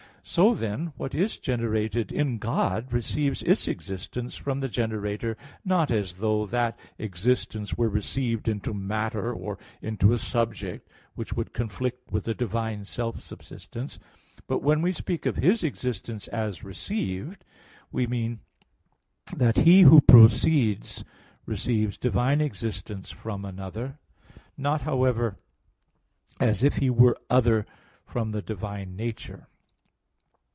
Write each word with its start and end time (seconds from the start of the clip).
So, 0.23 0.53
then, 0.53 0.93
what 0.97 1.15
is 1.15 1.37
generated 1.39 2.11
in 2.11 2.37
God 2.37 2.93
receives 2.93 3.41
its 3.41 3.67
existence 3.67 4.35
from 4.37 4.59
the 4.59 4.69
generator, 4.69 5.35
not 5.65 5.89
as 5.89 6.13
though 6.19 6.45
that 6.45 6.77
existence 6.99 7.73
were 7.75 7.89
received 7.89 8.47
into 8.47 8.71
matter 8.71 9.33
or 9.33 9.57
into 9.81 10.13
a 10.13 10.19
subject 10.19 10.87
(which 11.15 11.33
would 11.33 11.53
conflict 11.53 12.11
with 12.11 12.25
the 12.25 12.35
divine 12.35 12.85
self 12.85 13.19
subsistence); 13.19 13.97
but 14.47 14.61
when 14.61 14.83
we 14.83 14.91
speak 14.93 15.25
of 15.25 15.37
His 15.37 15.63
existence 15.63 16.27
as 16.27 16.63
received, 16.63 17.43
we 17.91 18.05
mean 18.05 18.39
that 19.35 19.57
He 19.57 19.81
Who 19.81 19.99
proceeds 20.01 21.03
receives 21.47 21.97
divine 21.97 22.41
existence 22.41 23.09
from 23.09 23.43
another; 23.43 23.97
not, 24.55 24.83
however, 24.83 25.39
as 26.39 26.63
if 26.63 26.75
He 26.77 26.91
were 26.91 27.17
other 27.27 27.65
from 28.05 28.31
the 28.31 28.43
divine 28.43 28.95
nature. 28.95 29.47